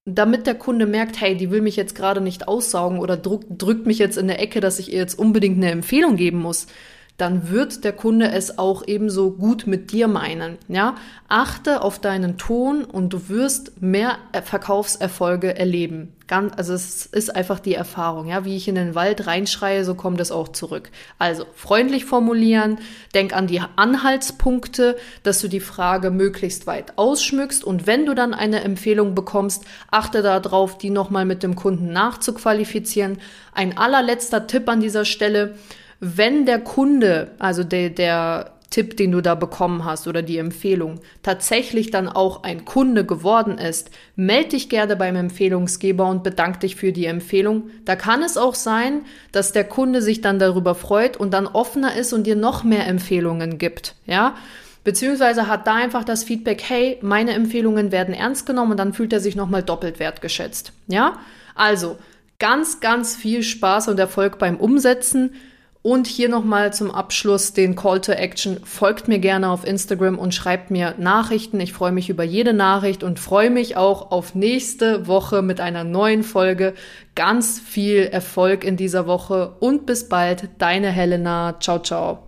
damit 0.06 0.48
der 0.48 0.56
Kunde 0.56 0.86
merkt, 0.86 1.22
hey, 1.22 1.38
die 1.38 1.52
will 1.52 1.62
mich 1.62 1.76
jetzt 1.76 1.96
gerade 1.96 2.22
nicht 2.22 2.48
aussaugen 2.48 3.00
oder 3.00 3.18
drückt, 3.18 3.86
mich 3.86 4.00
jetzt 4.00 4.18
in 4.18 4.28
der 4.28 4.40
Ecke, 4.42 4.60
dass 4.60 4.80
ich 4.80 4.92
ihr 4.92 5.00
jetzt 5.00 5.18
unbedingt 5.18 5.58
eine 5.58 5.72
Empfehlung 5.72 6.16
geben 6.16 6.40
muss, 6.40 6.68
dann 7.18 7.50
wird 7.50 7.84
der 7.84 7.94
Kunde 7.94 8.32
es 8.32 8.58
auch 8.58 8.84
ebenso 8.88 9.32
gut 9.32 9.68
mit 9.68 9.92
dir 9.92 10.08
meinen. 10.08 10.58
Ja, 10.68 10.96
achte 11.28 11.84
auf 11.84 12.00
deinen 12.00 12.38
Ton 12.38 12.84
und 12.84 13.14
du 13.14 13.30
wirst 13.30 13.80
mehr 13.80 14.18
Verkaufserfolge 14.44 15.56
erleben. 15.56 16.14
Ganz, 16.28 16.54
also 16.56 16.74
es 16.74 17.06
ist 17.06 17.36
einfach 17.36 17.60
die 17.60 17.76
Erfahrung. 17.76 18.28
Ja, 18.28 18.46
wie 18.46 18.56
ich 18.56 18.68
in 18.68 18.76
den 18.76 18.96
Wald 18.96 19.28
reinschreie, 19.28 19.84
so 19.84 19.96
kommt 19.96 20.20
es 20.20 20.32
auch 20.32 20.48
zurück. 20.48 20.90
Also 21.20 21.46
freundlich 21.54 22.06
formulieren, 22.06 22.80
denk 23.14 23.36
an 23.36 23.48
die 23.48 23.62
Anhaltspunkte, 23.76 24.98
dass 25.24 25.42
du 25.42 25.48
die 25.48 25.60
Frage 25.60 26.10
möglichst 26.10 26.68
weit 26.68 26.98
ausschmückst 26.98 27.64
und 27.64 27.86
wenn 27.86 28.06
du 28.06 28.16
dann 28.16 28.34
eine 28.34 28.64
Empfehlung 28.64 29.14
bekommst, 29.14 29.66
achte 29.92 30.22
darauf, 30.22 30.78
die 30.78 30.90
nochmal 30.90 31.26
mit 31.26 31.44
dem 31.44 31.56
Kunden 31.56 31.92
nachzuqualifizieren. 31.92 33.20
Ein 33.54 33.78
allerletzter 33.78 34.48
Tipp 34.48 34.70
an 34.70 34.80
dieser 34.80 35.06
Stelle 35.06 35.56
wenn 36.02 36.46
der 36.46 36.60
Kunde, 36.60 37.32
also 37.40 37.64
der, 37.64 37.92
der 37.92 38.54
Tipp, 38.72 38.98
den 38.98 39.12
du 39.12 39.22
da 39.22 39.36
bekommen 39.36 39.86
hast 39.86 40.08
oder 40.08 40.24
die 40.24 40.38
Empfehlung, 40.38 41.00
tatsächlich 41.24 41.92
dann 41.92 42.10
auch 42.10 42.44
ein 42.44 42.66
Kunde 42.66 43.06
geworden 43.06 43.58
ist, 43.58 43.92
melde 44.16 44.50
dich 44.50 44.68
gerne 44.68 44.96
beim 44.96 45.16
Empfehlungsgeber 45.16 46.08
und 46.08 46.24
bedank 46.24 46.62
dich 46.62 46.76
für 46.76 46.92
die 46.92 47.06
Empfehlung. 47.06 47.70
Da 47.86 47.96
kann 47.96 48.24
es 48.24 48.36
auch 48.36 48.56
sein, 48.56 49.02
dass 49.32 49.52
der 49.52 49.66
Kunde 49.66 50.02
sich 50.02 50.22
dann 50.22 50.40
darüber 50.40 50.74
freut 50.74 51.18
und 51.18 51.32
dann 51.34 51.48
offener 51.48 51.96
ist 51.96 52.14
und 52.14 52.26
dir 52.26 52.36
noch 52.36 52.64
mehr 52.64 52.88
Empfehlungen 52.88 53.58
gibt, 53.58 53.96
ja? 54.06 54.36
Beziehungsweise 54.84 55.46
hat 55.46 55.68
da 55.68 55.76
einfach 55.76 56.04
das 56.04 56.24
Feedback, 56.24 56.64
hey, 56.68 56.98
meine 57.02 57.34
Empfehlungen 57.34 57.92
werden 57.92 58.16
ernst 58.16 58.48
genommen 58.48 58.72
und 58.72 58.78
dann 58.78 58.94
fühlt 58.94 59.14
er 59.14 59.20
sich 59.20 59.36
nochmal 59.36 59.62
doppelt 59.62 60.00
wertgeschätzt, 60.00 60.74
ja? 60.88 61.20
Also, 61.54 61.98
ganz, 62.40 62.80
ganz 62.80 63.16
viel 63.16 63.44
Spaß 63.44 63.90
und 63.90 64.00
Erfolg 64.00 64.40
beim 64.40 64.58
Umsetzen. 64.58 65.36
Und 65.84 66.06
hier 66.06 66.30
nochmal 66.30 66.74
zum 66.74 66.92
Abschluss 66.92 67.54
den 67.54 67.76
Call 67.76 68.02
to 68.02 68.12
Action. 68.12 68.60
Folgt 68.64 69.08
mir 69.08 69.18
gerne 69.18 69.50
auf 69.50 69.66
Instagram 69.66 70.20
und 70.20 70.34
schreibt 70.34 70.70
mir 70.70 70.94
Nachrichten. 71.00 71.60
Ich 71.60 71.74
freue 71.74 71.92
mich 71.92 72.10
über 72.10 72.24
jede 72.24 72.54
Nachricht 72.54 73.04
und 73.04 73.20
freue 73.20 73.50
mich 73.50 73.78
auch 73.78 74.12
auf 74.12 74.36
nächste 74.36 75.08
Woche 75.08 75.42
mit 75.42 75.60
einer 75.60 75.84
neuen 75.84 76.24
Folge. 76.24 76.76
Ganz 77.16 77.60
viel 77.60 78.04
Erfolg 78.04 78.64
in 78.64 78.78
dieser 78.78 79.08
Woche 79.08 79.56
und 79.60 79.88
bis 79.88 80.08
bald. 80.08 80.50
Deine 80.60 80.92
Helena. 80.92 81.56
Ciao, 81.60 81.80
ciao. 81.80 82.26